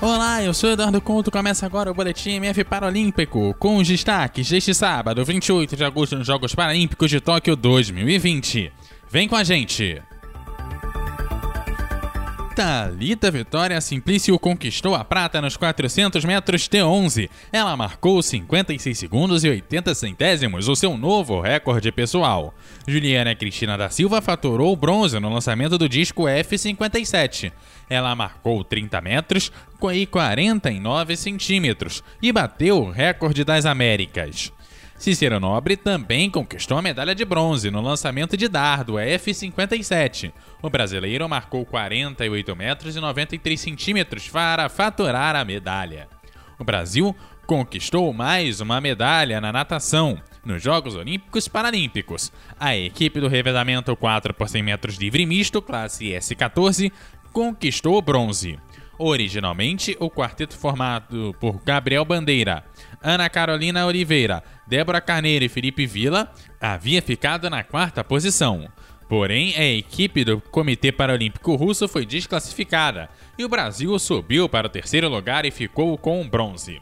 Olá, 0.00 0.40
eu 0.44 0.54
sou 0.54 0.70
Eduardo 0.70 1.00
Couto. 1.00 1.28
Começa 1.28 1.66
agora 1.66 1.90
o 1.90 1.94
Boletim 1.94 2.36
MF 2.36 2.62
Paralímpico, 2.62 3.52
com 3.58 3.78
os 3.78 3.88
destaques 3.88 4.48
deste 4.48 4.72
sábado, 4.72 5.24
28 5.24 5.76
de 5.76 5.84
agosto, 5.84 6.16
nos 6.16 6.26
Jogos 6.26 6.54
Paralímpicos 6.54 7.10
de 7.10 7.20
Tóquio 7.20 7.56
2020. 7.56 8.72
Vem 9.10 9.26
com 9.26 9.34
a 9.34 9.42
gente! 9.42 10.00
Thalita 12.58 13.30
Vitória 13.30 13.80
Simplício 13.80 14.36
conquistou 14.36 14.96
a 14.96 15.04
prata 15.04 15.40
nos 15.40 15.56
400 15.56 16.24
metros 16.24 16.68
T11. 16.68 17.30
Ela 17.52 17.76
marcou 17.76 18.20
56 18.20 18.98
segundos 18.98 19.44
e 19.44 19.48
80 19.48 19.94
centésimos, 19.94 20.66
o 20.66 20.74
seu 20.74 20.98
novo 20.98 21.40
recorde 21.40 21.92
pessoal. 21.92 22.52
Juliana 22.84 23.32
Cristina 23.36 23.78
da 23.78 23.88
Silva 23.90 24.20
faturou 24.20 24.74
bronze 24.74 25.20
no 25.20 25.32
lançamento 25.32 25.78
do 25.78 25.88
disco 25.88 26.24
F57. 26.24 27.52
Ela 27.88 28.12
marcou 28.16 28.64
30 28.64 29.00
metros 29.02 29.52
e 29.94 30.04
49 30.04 31.16
centímetros 31.16 32.02
e 32.20 32.32
bateu 32.32 32.82
o 32.82 32.90
recorde 32.90 33.44
das 33.44 33.66
Américas. 33.66 34.52
Cícero 34.98 35.38
Nobre 35.38 35.76
também 35.76 36.28
conquistou 36.28 36.76
a 36.76 36.82
medalha 36.82 37.14
de 37.14 37.24
bronze 37.24 37.70
no 37.70 37.80
lançamento 37.80 38.36
de 38.36 38.48
dardo 38.48 38.94
F57. 38.94 40.32
O 40.60 40.68
brasileiro 40.68 41.28
marcou 41.28 41.64
48 41.64 42.56
metros 42.56 42.96
e 42.96 43.00
93 43.00 43.60
centímetros 43.60 44.28
para 44.28 44.68
faturar 44.68 45.36
a 45.36 45.44
medalha. 45.44 46.08
O 46.58 46.64
Brasil 46.64 47.14
conquistou 47.46 48.12
mais 48.12 48.60
uma 48.60 48.80
medalha 48.80 49.40
na 49.40 49.52
natação 49.52 50.20
nos 50.44 50.60
Jogos 50.60 50.96
Olímpicos 50.96 51.46
Paralímpicos. 51.46 52.32
A 52.58 52.76
equipe 52.76 53.20
do 53.20 53.28
revezamento 53.28 53.94
4 53.94 54.34
por 54.34 54.48
100 54.48 54.62
metros 54.64 54.96
livre 54.96 55.24
misto, 55.24 55.62
classe 55.62 56.06
S14, 56.06 56.90
conquistou 57.32 57.96
o 57.96 58.02
bronze. 58.02 58.58
Originalmente, 58.98 59.96
o 60.00 60.10
quarteto 60.10 60.58
formado 60.58 61.32
por 61.38 61.62
Gabriel 61.62 62.04
Bandeira, 62.04 62.64
Ana 63.02 63.28
Carolina 63.28 63.86
Oliveira, 63.86 64.42
Débora 64.66 65.00
Carneiro 65.00 65.44
e 65.44 65.48
Felipe 65.48 65.86
Vila 65.86 66.32
havia 66.60 67.00
ficado 67.00 67.48
na 67.48 67.62
quarta 67.62 68.02
posição. 68.02 68.68
Porém, 69.08 69.54
a 69.56 69.64
equipe 69.64 70.22
do 70.22 70.40
Comitê 70.40 70.92
Paralímpico 70.92 71.54
Russo 71.54 71.88
foi 71.88 72.04
desclassificada 72.04 73.08
e 73.38 73.44
o 73.44 73.48
Brasil 73.48 73.98
subiu 73.98 74.48
para 74.48 74.66
o 74.66 74.70
terceiro 74.70 75.08
lugar 75.08 75.46
e 75.46 75.50
ficou 75.50 75.96
com 75.96 76.20
o 76.20 76.28
bronze. 76.28 76.78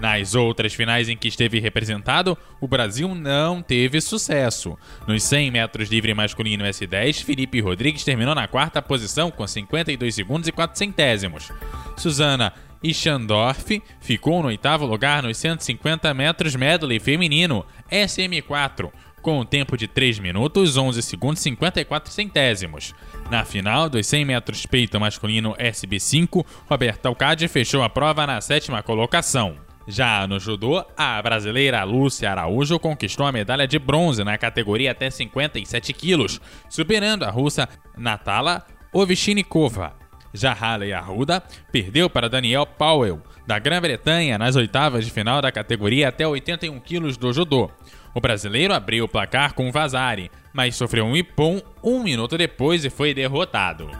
Nas 0.00 0.34
outras 0.34 0.74
finais 0.74 1.08
em 1.08 1.16
que 1.16 1.28
esteve 1.28 1.58
representado, 1.58 2.36
o 2.60 2.68
Brasil 2.68 3.14
não 3.14 3.62
teve 3.62 4.00
sucesso. 4.00 4.76
Nos 5.06 5.22
100 5.22 5.50
metros 5.50 5.88
livre 5.88 6.12
masculino 6.12 6.64
S10, 6.64 7.24
Felipe 7.24 7.60
Rodrigues 7.60 8.04
terminou 8.04 8.34
na 8.34 8.46
quarta 8.46 8.82
posição 8.82 9.30
com 9.30 9.46
52 9.46 10.14
segundos 10.14 10.48
e 10.48 10.52
4 10.52 10.76
centésimos. 10.76 11.50
Suzana 11.96 12.52
Ichandorf 12.82 13.82
ficou 14.00 14.42
no 14.42 14.48
oitavo 14.48 14.86
lugar 14.86 15.22
nos 15.22 15.36
150 15.38 16.12
metros 16.14 16.54
medley 16.54 16.98
feminino 16.98 17.64
SM4, 17.90 18.90
com 19.22 19.40
um 19.40 19.44
tempo 19.44 19.76
de 19.76 19.88
3 19.88 20.18
minutos, 20.20 20.76
11 20.76 21.02
segundos 21.02 21.40
e 21.40 21.44
54 21.44 22.12
centésimos. 22.12 22.94
Na 23.30 23.44
final 23.44 23.88
dos 23.88 24.06
100 24.06 24.24
metros 24.24 24.66
peito 24.66 25.00
masculino 25.00 25.54
SB5, 25.54 26.46
Roberto 26.68 27.06
Alcade 27.06 27.48
fechou 27.48 27.82
a 27.82 27.88
prova 27.88 28.26
na 28.26 28.40
sétima 28.40 28.82
colocação. 28.82 29.56
Já 29.88 30.26
no 30.26 30.38
judô, 30.38 30.84
a 30.96 31.22
brasileira 31.22 31.82
Lúcia 31.84 32.30
Araújo 32.30 32.78
conquistou 32.78 33.24
a 33.24 33.32
medalha 33.32 33.68
de 33.68 33.78
bronze 33.78 34.24
na 34.24 34.36
categoria 34.36 34.90
até 34.90 35.10
57 35.10 35.92
quilos, 35.92 36.40
superando 36.68 37.24
a 37.24 37.30
russa 37.30 37.68
Natala 37.96 38.64
Ovchinikova. 38.92 40.05
Já 40.36 40.52
Haley 40.52 40.92
Arruda 40.92 41.42
perdeu 41.72 42.08
para 42.08 42.28
Daniel 42.28 42.66
Powell, 42.66 43.20
da 43.46 43.58
Grã-Bretanha, 43.58 44.38
nas 44.38 44.56
oitavas 44.56 45.04
de 45.04 45.10
final 45.10 45.40
da 45.40 45.50
categoria 45.50 46.08
até 46.08 46.26
81 46.26 46.78
quilos 46.80 47.16
do 47.16 47.32
judô. 47.32 47.70
O 48.14 48.20
brasileiro 48.20 48.74
abriu 48.74 49.04
o 49.04 49.08
placar 49.08 49.54
com 49.54 49.72
Vazari, 49.72 50.30
mas 50.52 50.76
sofreu 50.76 51.04
um 51.04 51.16
ipom 51.16 51.60
um 51.82 52.02
minuto 52.02 52.38
depois 52.38 52.84
e 52.84 52.90
foi 52.90 53.12
derrotado. 53.12 53.90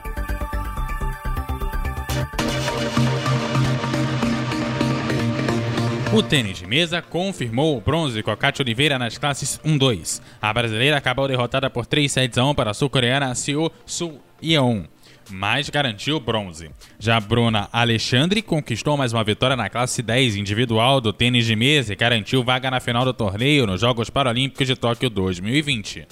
O 6.17 6.23
tênis 6.23 6.57
de 6.57 6.67
mesa 6.67 7.03
confirmou 7.03 7.77
o 7.77 7.81
bronze 7.81 8.23
com 8.23 8.31
a 8.31 8.37
Kátia 8.37 8.63
Oliveira 8.63 8.99
nas 8.99 9.19
classes 9.19 9.61
1-2. 9.63 10.23
A 10.41 10.51
brasileira 10.51 10.97
acabou 10.97 11.29
derrotada 11.29 11.69
por 11.69 11.85
3 11.85 12.11
sets 12.11 12.39
a 12.39 12.45
1 12.47 12.55
para 12.55 12.71
a 12.71 12.75
sul-coreana 12.75 13.35
Seo 13.35 13.71
Soo 13.85 14.19
Yeon, 14.43 14.85
mas 15.31 15.69
garantiu 15.69 16.21
bronze. 16.21 16.71
Já 16.99 17.19
Bruna 17.21 17.69
Alexandre 17.73 18.43
conquistou 18.43 18.97
mais 18.97 19.13
uma 19.13 19.25
vitória 19.25 19.57
na 19.57 19.69
classe 19.69 20.03
10 20.03 20.37
individual 20.37 21.01
do 21.01 21.13
tênis 21.13 21.47
de 21.47 21.57
mesa 21.57 21.93
e 21.93 21.97
garantiu 21.97 22.45
vaga 22.45 22.71
na 22.71 22.81
final 22.81 23.05
do 23.05 23.13
torneio 23.13 23.67
nos 23.67 23.81
Jogos 23.81 24.11
Paralímpicos 24.11 24.67
de 24.67 24.77
Tóquio 24.77 25.11
2020. 25.11 26.07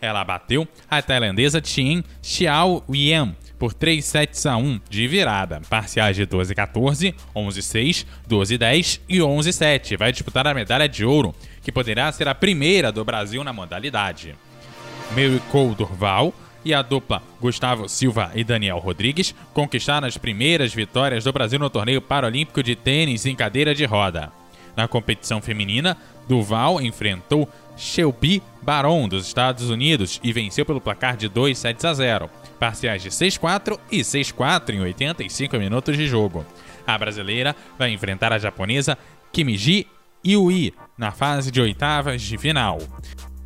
Ela 0.00 0.24
bateu 0.24 0.66
a 0.90 1.02
tailandesa 1.02 1.60
Tien 1.60 2.02
Xiao 2.22 2.82
Yem 2.90 3.36
por 3.58 3.74
3 3.74 4.02
sets 4.02 4.46
a 4.46 4.56
1 4.56 4.80
de 4.88 5.06
virada, 5.06 5.60
parciais 5.68 6.16
de 6.16 6.24
12 6.24 6.54
14, 6.54 7.14
11 7.36 7.62
6, 7.62 8.06
12 8.26 8.56
10 8.56 9.00
e 9.06 9.20
11 9.20 9.52
7. 9.52 9.96
Vai 9.98 10.10
disputar 10.10 10.46
a 10.46 10.54
medalha 10.54 10.88
de 10.88 11.04
ouro, 11.04 11.34
que 11.62 11.70
poderá 11.70 12.10
ser 12.10 12.26
a 12.26 12.34
primeira 12.34 12.90
do 12.90 13.04
Brasil 13.04 13.44
na 13.44 13.52
modalidade. 13.52 14.34
Meiko 15.14 15.74
Durval 15.76 16.32
e 16.64 16.74
a 16.74 16.82
dupla 16.82 17.22
Gustavo 17.40 17.88
Silva 17.88 18.30
e 18.34 18.44
Daniel 18.44 18.78
Rodrigues 18.78 19.34
conquistaram 19.52 20.06
as 20.06 20.16
primeiras 20.16 20.74
vitórias 20.74 21.24
do 21.24 21.32
Brasil 21.32 21.58
no 21.58 21.70
torneio 21.70 22.00
paralímpico 22.00 22.62
de 22.62 22.76
tênis 22.76 23.26
em 23.26 23.34
cadeira 23.34 23.74
de 23.74 23.84
roda. 23.84 24.32
Na 24.76 24.86
competição 24.86 25.40
feminina, 25.40 25.96
Duval 26.28 26.80
enfrentou 26.80 27.48
Shelby 27.76 28.42
Baron 28.62 29.08
dos 29.08 29.26
Estados 29.26 29.70
Unidos 29.70 30.20
e 30.22 30.32
venceu 30.32 30.64
pelo 30.64 30.80
placar 30.80 31.16
de 31.16 31.28
2 31.28 31.58
sets 31.58 31.84
a 31.84 31.94
0 31.94 32.30
parciais 32.58 33.02
de 33.02 33.08
6-4 33.08 33.78
e 33.90 34.00
6-4 34.00 34.74
em 34.74 34.80
85 34.80 35.56
minutos 35.56 35.96
de 35.96 36.06
jogo. 36.06 36.44
A 36.86 36.98
brasileira 36.98 37.56
vai 37.78 37.90
enfrentar 37.90 38.32
a 38.32 38.38
japonesa 38.38 38.98
Kimiji 39.32 39.86
Iui 40.22 40.74
na 40.98 41.10
fase 41.10 41.50
de 41.50 41.60
oitavas 41.60 42.20
de 42.20 42.36
final. 42.36 42.78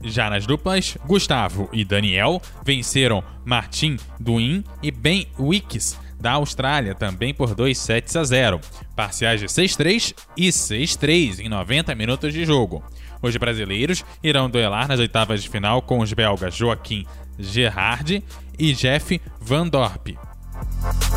Já 0.04 0.28
nas 0.28 0.46
duplas, 0.46 0.98
Gustavo 1.06 1.68
e 1.72 1.84
Daniel 1.84 2.40
venceram 2.64 3.24
Martin 3.44 3.96
Duin 4.20 4.62
e 4.82 4.90
Ben 4.90 5.26
Wicks 5.38 5.98
da 6.20 6.32
Austrália 6.32 6.94
também 6.94 7.34
por 7.34 7.54
2 7.54 7.76
sets 7.76 8.16
a 8.16 8.24
0, 8.24 8.60
parciais 8.96 9.40
de 9.40 9.46
6-3 9.46 10.14
e 10.36 10.48
6-3 10.48 11.40
em 11.40 11.48
90 11.48 11.94
minutos 11.94 12.32
de 12.32 12.44
jogo. 12.44 12.82
Os 13.20 13.36
brasileiros 13.36 14.04
irão 14.22 14.48
duelar 14.48 14.88
nas 14.88 15.00
oitavas 15.00 15.42
de 15.42 15.48
final 15.48 15.82
com 15.82 15.98
os 15.98 16.12
belgas 16.12 16.54
Joaquim 16.54 17.06
Gerard 17.38 18.22
e 18.58 18.72
Jeff 18.72 19.20
Van 19.40 19.68
Dorp. 19.68 20.08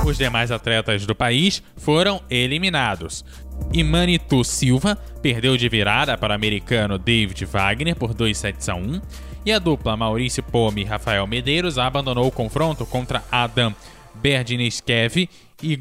Os 0.06 0.18
demais 0.18 0.52
atletas 0.52 1.06
do 1.06 1.16
país 1.16 1.62
foram 1.76 2.22
eliminados. 2.30 3.26
Imanitu 3.74 4.44
Silva 4.44 4.96
perdeu 5.22 5.58
de 5.58 5.68
virada 5.68 6.18
para 6.18 6.32
o 6.32 6.36
americano 6.36 6.98
David 6.98 7.46
Wagner 7.46 7.96
por 7.96 8.14
2 8.14 8.38
sets 8.38 8.70
a 8.70 8.76
1 8.76 9.02
e 9.46 9.52
a 9.52 9.60
dupla 9.60 9.98
Maurício 9.98 10.44
Pome 10.44 10.82
e 10.82 10.86
Rafael 10.86 11.26
Medeiros 11.28 11.78
abandonou 11.78 12.28
o 12.28 12.32
confronto 12.32 12.86
contra 12.86 13.24
Adam 13.32 13.74
Berdineskev 14.16 15.30
e 15.62 15.80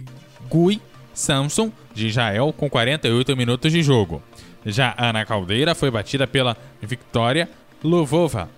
Gui 0.50 0.80
Samson 1.14 1.72
de 1.94 2.08
Israel 2.08 2.52
com 2.56 2.68
48 2.68 3.36
minutos 3.36 3.72
de 3.72 3.82
jogo. 3.82 4.22
Já 4.64 4.94
Ana 4.98 5.24
Caldeira 5.24 5.74
foi 5.74 5.90
batida 5.90 6.26
pela 6.26 6.56
Victoria 6.82 7.48
Luvova 7.82 8.48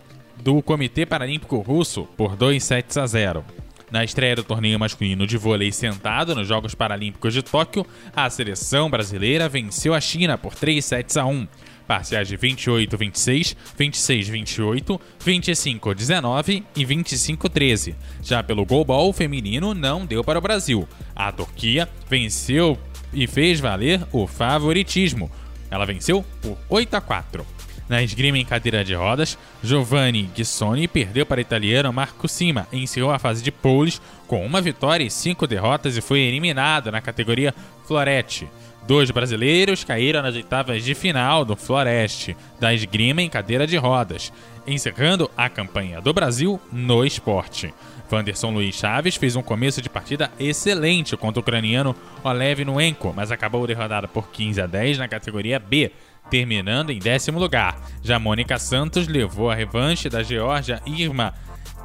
do 0.43 0.63
Comitê 0.63 1.05
Paralímpico 1.05 1.59
Russo 1.59 2.05
por 2.17 2.37
2 2.37 2.63
sets 2.63 2.97
a 2.97 3.07
0. 3.07 3.45
Na 3.91 4.05
estreia 4.05 4.37
do 4.37 4.45
torneio 4.45 4.79
masculino 4.79 5.27
de 5.27 5.39
vôlei 5.39 5.73
sentado 5.73 6.35
nos 6.35 6.47
Jogos 6.47 6.75
Paralímpicos 6.75 7.33
de 7.33 7.43
Tóquio, 7.43 7.87
a 8.15 8.29
seleção 8.29 8.91
brasileira 8.91 9.49
venceu 9.49 9.95
a 9.95 10.01
China 10.01 10.37
por 10.37 10.55
3 10.55 10.85
sets 10.85 11.17
a 11.17 11.25
1, 11.25 11.49
parciais 11.87 12.29
de 12.29 12.37
28-26, 12.37 13.57
26-28, 13.79 15.01
25-19 15.25 16.63
e 16.77 16.85
25-13. 16.85 17.95
Já 18.23 18.43
pelo 18.43 18.67
goalball 18.67 19.11
feminino 19.15 19.73
não 19.73 20.05
deu 20.05 20.23
para 20.23 20.39
o 20.39 20.43
Brasil. 20.43 20.87
A 21.17 21.33
Turquia 21.33 21.89
venceu 22.11 22.79
e 23.11 23.27
fez 23.27 23.59
valer 23.59 24.07
o 24.13 24.27
favoritismo. 24.27 25.31
Ela 25.71 25.87
venceu 25.87 26.23
por 26.43 26.59
8 26.69 26.95
a 26.95 27.01
4. 27.01 27.58
Na 27.89 28.03
esgrima 28.03 28.37
em 28.37 28.45
cadeira 28.45 28.85
de 28.85 28.95
rodas, 28.95 29.39
Giovanni 29.63 30.31
Ghissoni 30.35 30.87
perdeu 30.87 31.25
para 31.25 31.39
o 31.39 31.41
italiano 31.41 31.91
Marco 31.91 32.29
Sima 32.29 32.69
e 32.71 32.83
encerrou 32.83 33.11
a 33.11 33.19
fase 33.19 33.43
de 33.43 33.51
poles 33.51 34.01
com 34.27 34.45
uma 34.45 34.61
vitória 34.61 35.05
e 35.05 35.11
cinco 35.11 35.47
derrotas 35.47 35.97
e 35.97 36.03
foi 36.03 36.21
eliminado 36.21 36.93
na 36.93 37.01
categoria 37.01 37.55
Florete. 37.87 38.47
Dois 38.87 39.11
brasileiros 39.11 39.85
caíram 39.85 40.23
nas 40.23 40.35
oitavas 40.35 40.85
de 40.85 40.95
final 40.95 41.45
do 41.45 41.57
Floreste, 41.57 42.37
da 42.61 42.75
esgrima 42.75 43.23
em 43.23 43.29
cadeira 43.29 43.67
de 43.67 43.77
rodas, 43.77 44.33
encerrando 44.67 45.31
a 45.37 45.49
campanha 45.49 46.01
do 46.01 46.13
Brasil 46.13 46.61
no 46.71 47.05
esporte. 47.05 47.73
Wanderson 48.11 48.51
Luiz 48.51 48.75
Chaves 48.75 49.17
fez 49.17 49.37
um 49.37 49.43
começo 49.43 49.83
de 49.83 49.89
partida 49.89 50.31
excelente 50.39 51.17
contra 51.17 51.41
o 51.41 51.43
ucraniano 51.43 51.95
Olev 52.25 52.65
Nuenko, 52.65 53.13
mas 53.15 53.31
acabou 53.31 53.67
derrotado 53.67 54.09
por 54.09 54.29
15 54.31 54.61
a 54.61 54.67
10 54.67 54.99
na 54.99 55.09
categoria 55.09 55.59
B, 55.59 55.93
terminando 56.31 56.91
em 56.91 56.99
décimo 56.99 57.39
lugar. 57.39 57.81
Já 58.03 58.19
Mônica 58.19 58.59
Santos 58.59 59.07
levou 59.09 59.51
a 59.51 59.55
revanche 59.55 60.09
da 60.09 60.23
Geórgia 60.23 60.83
Irma 60.87 61.35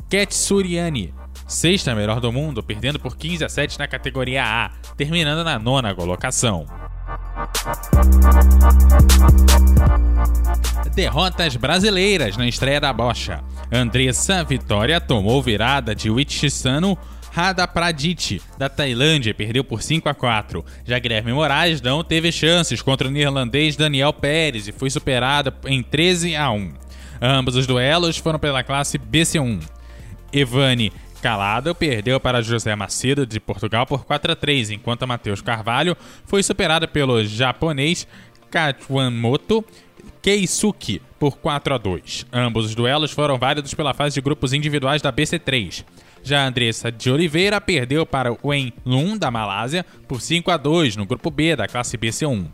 Ketsuriani, 0.09 1.13
sexta 1.47 1.95
melhor 1.95 2.19
do 2.19 2.31
mundo, 2.31 2.61
perdendo 2.63 2.99
por 2.99 3.17
15 3.17 3.45
a 3.45 3.49
7 3.49 3.79
na 3.79 3.87
categoria 3.87 4.43
A, 4.43 4.71
terminando 4.95 5.43
na 5.43 5.57
nona 5.57 5.93
colocação. 5.93 6.65
Derrotas 10.95 11.55
brasileiras 11.55 12.37
na 12.37 12.47
estreia 12.47 12.79
da 12.79 12.93
bocha. 12.93 13.43
Andressa 13.71 14.43
Vitória 14.43 15.01
tomou 15.01 15.41
virada 15.41 15.95
de 15.95 16.09
Wichisano 16.11 16.95
Radapradit, 17.31 18.39
da 18.59 18.69
Tailândia, 18.69 19.33
perdeu 19.33 19.63
por 19.63 19.81
5 19.81 20.07
a 20.07 20.13
4. 20.13 20.63
Já 20.85 20.99
Guilherme 20.99 21.33
Moraes 21.33 21.81
não 21.81 22.03
teve 22.03 22.31
chances 22.31 22.79
contra 22.79 23.07
o 23.07 23.11
neerlandês 23.11 23.75
Daniel 23.75 24.13
Pérez 24.13 24.67
e 24.67 24.71
foi 24.71 24.91
superado 24.91 25.51
em 25.65 25.81
13 25.81 26.35
a 26.35 26.51
1. 26.51 26.73
Ambos 27.19 27.55
os 27.55 27.65
duelos 27.65 28.17
foram 28.17 28.37
pela 28.37 28.63
classe 28.63 28.99
BC1. 28.99 29.61
Evane 30.31 30.93
Calado 31.23 31.73
perdeu 31.73 32.19
para 32.19 32.41
José 32.41 32.75
Macedo 32.75 33.25
de 33.25 33.39
Portugal 33.39 33.87
por 33.87 34.03
4 34.03 34.33
a 34.33 34.35
3, 34.35 34.71
enquanto 34.71 35.07
Matheus 35.07 35.41
Carvalho 35.41 35.97
foi 36.25 36.43
superado 36.43 36.87
pelo 36.87 37.23
japonês 37.23 38.05
Katsumoto 38.53 39.65
Keisuke 40.21 41.01
por 41.17 41.37
4 41.37 41.73
a 41.73 41.77
2. 41.79 42.27
Ambos 42.31 42.65
os 42.65 42.75
duelos 42.75 43.11
foram 43.11 43.35
válidos 43.35 43.73
pela 43.73 43.95
fase 43.95 44.13
de 44.13 44.21
grupos 44.21 44.53
individuais 44.53 45.01
da 45.01 45.11
BC3. 45.11 45.83
Já 46.21 46.45
Andressa 46.45 46.91
de 46.91 47.09
Oliveira 47.09 47.59
perdeu 47.59 48.05
para 48.05 48.37
Wen 48.43 48.71
Lun 48.85 49.17
da 49.17 49.31
Malásia 49.31 49.83
por 50.07 50.21
5 50.21 50.51
a 50.51 50.57
2 50.57 50.95
no 50.95 51.05
grupo 51.07 51.31
B 51.31 51.55
da 51.55 51.67
classe 51.67 51.97
BC1. 51.97 52.45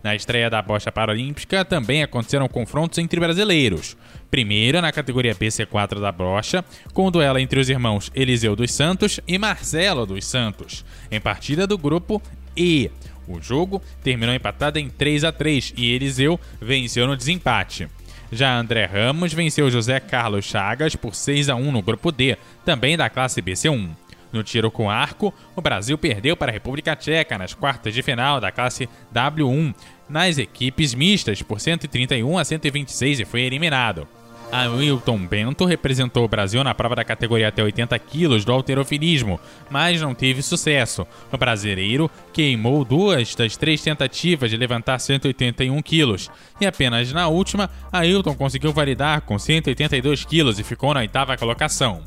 Na 0.00 0.14
estreia 0.14 0.48
da 0.48 0.62
bocha 0.62 0.92
paralímpica 0.92 1.64
também 1.64 2.04
aconteceram 2.04 2.48
confrontos 2.48 2.96
entre 2.98 3.18
brasileiros. 3.18 3.96
Primeiro 4.30 4.80
na 4.80 4.92
categoria 4.92 5.34
BC4 5.34 6.00
da 6.00 6.12
brocha, 6.12 6.64
com 6.94 7.06
o 7.06 7.10
duelo 7.10 7.40
entre 7.40 7.58
os 7.58 7.68
irmãos 7.68 8.12
Eliseu 8.14 8.54
dos 8.54 8.70
Santos 8.70 9.18
e 9.26 9.36
Marcelo 9.36 10.06
dos 10.06 10.24
Santos, 10.24 10.84
em 11.10 11.20
partida 11.20 11.66
do 11.66 11.76
grupo 11.76 12.22
E. 12.56 12.92
O 13.28 13.40
jogo 13.40 13.82
terminou 14.02 14.34
empatado 14.34 14.78
em 14.78 14.88
3 14.88 15.24
a 15.24 15.30
3 15.30 15.74
e 15.76 15.92
Eliseu 15.92 16.40
venceu 16.60 17.06
no 17.06 17.16
desempate. 17.16 17.86
Já 18.32 18.58
André 18.58 18.86
Ramos 18.86 19.32
venceu 19.32 19.70
José 19.70 20.00
Carlos 20.00 20.44
Chagas 20.44 20.96
por 20.96 21.14
6 21.14 21.48
a 21.48 21.54
1 21.54 21.72
no 21.72 21.82
grupo 21.82 22.10
D, 22.10 22.36
também 22.64 22.96
da 22.96 23.08
classe 23.08 23.40
BC1. 23.40 23.90
No 24.32 24.42
tiro 24.42 24.70
com 24.70 24.90
arco, 24.90 25.32
o 25.56 25.62
Brasil 25.62 25.96
perdeu 25.96 26.36
para 26.36 26.50
a 26.50 26.52
República 26.52 26.94
Tcheca 26.94 27.38
nas 27.38 27.54
quartas 27.54 27.94
de 27.94 28.02
final 28.02 28.40
da 28.40 28.52
classe 28.52 28.88
W1 29.14 29.74
nas 30.08 30.38
equipes 30.38 30.94
mistas 30.94 31.42
por 31.42 31.60
131 31.60 32.38
a 32.38 32.44
126 32.44 33.20
e 33.20 33.24
foi 33.24 33.42
eliminado. 33.42 34.06
A 34.50 34.66
Wilton 34.66 35.26
Bento 35.26 35.66
representou 35.66 36.24
o 36.24 36.28
Brasil 36.28 36.64
na 36.64 36.74
prova 36.74 36.96
da 36.96 37.04
categoria 37.04 37.48
até 37.48 37.62
80 37.62 37.98
quilos 37.98 38.46
do 38.46 38.52
alterofilismo, 38.52 39.38
mas 39.68 40.00
não 40.00 40.14
teve 40.14 40.40
sucesso. 40.40 41.06
O 41.30 41.36
brasileiro 41.36 42.10
queimou 42.32 42.82
duas 42.82 43.34
das 43.34 43.58
três 43.58 43.82
tentativas 43.82 44.50
de 44.50 44.56
levantar 44.56 44.98
181 44.98 45.82
quilos, 45.82 46.30
e 46.58 46.66
apenas 46.66 47.12
na 47.12 47.28
última, 47.28 47.68
Ailton 47.92 48.34
conseguiu 48.34 48.72
validar 48.72 49.20
com 49.20 49.38
182 49.38 50.24
quilos 50.24 50.58
e 50.58 50.64
ficou 50.64 50.94
na 50.94 51.00
oitava 51.00 51.36
colocação. 51.36 52.02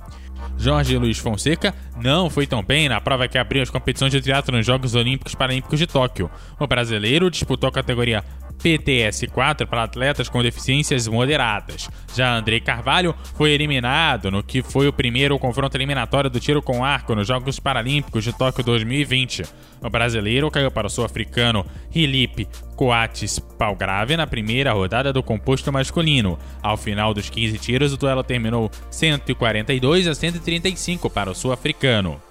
Jorge 0.57 0.97
Luiz 0.97 1.19
Fonseca 1.19 1.73
não 1.95 2.29
foi 2.29 2.47
tão 2.47 2.63
bem 2.63 2.89
na 2.89 2.99
prova 2.99 3.27
que 3.27 3.37
abriu 3.37 3.61
as 3.61 3.69
competições 3.69 4.11
de 4.11 4.21
triatlo 4.21 4.57
nos 4.57 4.65
Jogos 4.65 4.95
Olímpicos 4.95 5.35
Paralímpicos 5.35 5.79
de 5.79 5.87
Tóquio. 5.87 6.29
O 6.59 6.67
brasileiro 6.67 7.29
disputou 7.29 7.69
a 7.69 7.71
categoria 7.71 8.23
PTS4 8.63 9.65
para 9.65 9.83
atletas 9.83 10.29
com 10.29 10.41
deficiências 10.41 11.07
moderadas. 11.07 11.89
Já 12.15 12.35
Andrei 12.35 12.59
Carvalho 12.59 13.15
foi 13.35 13.51
eliminado 13.51 14.29
no 14.29 14.43
que 14.43 14.61
foi 14.61 14.87
o 14.87 14.93
primeiro 14.93 15.37
confronto 15.39 15.75
eliminatório 15.75 16.29
do 16.29 16.39
tiro 16.39 16.61
com 16.61 16.83
arco 16.83 17.15
nos 17.15 17.27
Jogos 17.27 17.59
Paralímpicos 17.59 18.23
de 18.23 18.33
Tóquio 18.33 18.63
2020. 18.63 19.43
O 19.81 19.89
brasileiro 19.89 20.51
caiu 20.51 20.69
para 20.69 20.87
o 20.87 20.89
sul-africano 20.89 21.65
Felipe 21.91 22.47
Coates 22.75 23.39
Palgrave 23.39 24.15
na 24.15 24.27
primeira 24.27 24.73
rodada 24.73 25.11
do 25.11 25.23
composto 25.23 25.71
masculino. 25.71 26.37
Ao 26.61 26.77
final 26.77 27.13
dos 27.13 27.29
15 27.29 27.57
tiros, 27.57 27.93
o 27.93 27.97
duelo 27.97 28.23
terminou 28.23 28.69
142 28.89 30.07
a 30.07 30.13
135 30.13 31.09
para 31.09 31.31
o 31.31 31.35
sul-africano. 31.35 32.21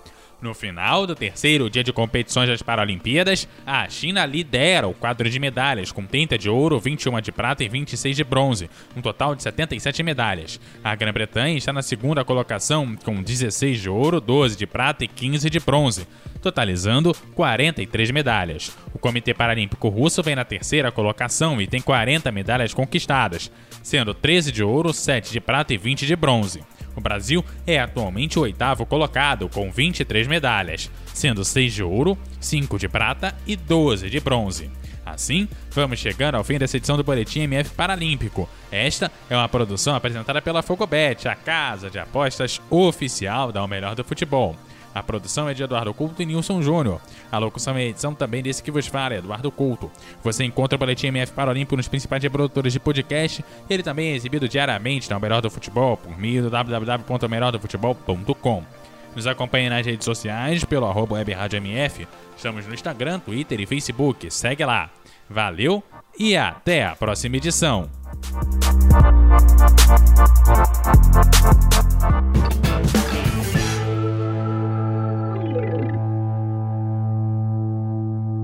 No 0.42 0.54
final 0.54 1.06
do 1.06 1.14
terceiro 1.14 1.68
dia 1.68 1.84
de 1.84 1.92
competições 1.92 2.48
das 2.48 2.62
Paralimpíadas, 2.62 3.46
a 3.66 3.86
China 3.90 4.24
lidera 4.24 4.88
o 4.88 4.94
quadro 4.94 5.28
de 5.28 5.38
medalhas, 5.38 5.92
com 5.92 6.06
30 6.06 6.38
de 6.38 6.48
ouro, 6.48 6.80
21 6.80 7.20
de 7.20 7.30
prata 7.30 7.62
e 7.62 7.68
26 7.68 8.16
de 8.16 8.24
bronze, 8.24 8.70
um 8.96 9.02
total 9.02 9.34
de 9.34 9.42
77 9.42 10.02
medalhas. 10.02 10.58
A 10.82 10.94
Grã-Bretanha 10.94 11.58
está 11.58 11.74
na 11.74 11.82
segunda 11.82 12.24
colocação, 12.24 12.96
com 13.04 13.22
16 13.22 13.82
de 13.82 13.90
ouro, 13.90 14.18
12 14.18 14.56
de 14.56 14.66
prata 14.66 15.04
e 15.04 15.08
15 15.08 15.50
de 15.50 15.60
bronze, 15.60 16.08
totalizando 16.40 17.14
43 17.34 18.10
medalhas. 18.10 18.74
O 18.94 18.98
Comitê 18.98 19.34
Paralímpico 19.34 19.88
Russo 19.88 20.22
vem 20.22 20.34
na 20.34 20.44
terceira 20.44 20.90
colocação 20.90 21.60
e 21.60 21.66
tem 21.66 21.82
40 21.82 22.32
medalhas 22.32 22.72
conquistadas, 22.72 23.50
sendo 23.82 24.14
13 24.14 24.52
de 24.52 24.62
ouro, 24.62 24.92
7 24.92 25.32
de 25.32 25.40
prata 25.40 25.74
e 25.74 25.78
20 25.78 26.06
de 26.06 26.16
bronze. 26.16 26.62
O 26.96 27.00
Brasil 27.00 27.44
é 27.66 27.78
atualmente 27.78 28.38
o 28.38 28.42
oitavo 28.42 28.84
colocado, 28.84 29.48
com 29.48 29.70
23 29.70 30.26
medalhas, 30.26 30.90
sendo 31.14 31.44
6 31.44 31.72
de 31.72 31.82
ouro, 31.82 32.18
5 32.40 32.78
de 32.78 32.88
prata 32.88 33.34
e 33.46 33.56
12 33.56 34.10
de 34.10 34.20
bronze. 34.20 34.70
Assim, 35.04 35.48
vamos 35.70 35.98
chegando 35.98 36.36
ao 36.36 36.44
fim 36.44 36.58
dessa 36.58 36.76
edição 36.76 36.96
do 36.96 37.02
Boletim 37.02 37.40
MF 37.40 37.70
Paralímpico. 37.74 38.48
Esta 38.70 39.10
é 39.28 39.36
uma 39.36 39.48
produção 39.48 39.94
apresentada 39.94 40.40
pela 40.40 40.62
Fogobet, 40.62 41.26
a 41.26 41.34
casa 41.34 41.90
de 41.90 41.98
apostas 41.98 42.60
oficial 42.70 43.50
da 43.50 43.62
O 43.64 43.68
Melhor 43.68 43.94
do 43.94 44.04
Futebol. 44.04 44.56
A 44.94 45.02
produção 45.02 45.48
é 45.48 45.54
de 45.54 45.62
Eduardo 45.62 45.94
Couto 45.94 46.22
e 46.22 46.26
Nilson 46.26 46.60
Júnior. 46.62 47.00
A 47.30 47.38
locução 47.38 47.78
e 47.78 47.88
edição 47.88 48.14
também 48.14 48.42
desse 48.42 48.62
que 48.62 48.70
vos 48.70 48.86
fala, 48.86 49.14
Eduardo 49.14 49.50
Couto. 49.50 49.90
Você 50.22 50.44
encontra 50.44 50.76
o 50.76 50.78
Boletim 50.78 51.06
MF 51.08 51.32
Paralímpico 51.32 51.76
nos 51.76 51.88
principais 51.88 52.26
produtores 52.28 52.72
de 52.72 52.80
podcast. 52.80 53.44
Ele 53.68 53.82
também 53.82 54.12
é 54.12 54.16
exibido 54.16 54.48
diariamente 54.48 55.10
na 55.10 55.18
Melhor 55.18 55.40
do 55.40 55.50
Futebol 55.50 55.96
por 55.96 56.16
meio 56.18 56.42
do 56.42 56.50
www.melhordofutebol.com. 56.50 58.64
Nos 59.14 59.26
acompanhe 59.26 59.68
nas 59.68 59.84
redes 59.84 60.04
sociais 60.04 60.64
pelo 60.64 60.86
arroba 60.86 61.20
MF. 61.20 62.06
Estamos 62.36 62.66
no 62.66 62.74
Instagram, 62.74 63.18
Twitter 63.18 63.60
e 63.60 63.66
Facebook. 63.66 64.30
Segue 64.30 64.64
lá. 64.64 64.88
Valeu 65.28 65.82
e 66.18 66.36
até 66.36 66.84
a 66.84 66.96
próxima 66.96 67.36
edição. 67.36 67.88